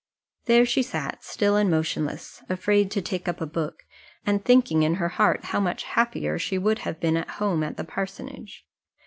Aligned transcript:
There 0.45 0.65
she 0.65 0.81
sat, 0.81 1.23
still 1.23 1.55
and 1.55 1.69
motionless, 1.69 2.41
afraid 2.49 2.89
to 2.89 3.03
take 3.03 3.27
up 3.27 3.39
a 3.39 3.45
book, 3.45 3.83
and 4.25 4.43
thinking 4.43 4.81
in 4.81 4.95
her 4.95 5.09
heart 5.09 5.43
how 5.45 5.59
much 5.59 5.83
happier 5.83 6.39
she 6.39 6.57
would 6.57 6.79
have 6.79 6.99
been 6.99 7.17
at 7.17 7.29
home 7.37 7.61
at 7.61 7.77
the 7.77 7.83
parsonage. 7.83 8.65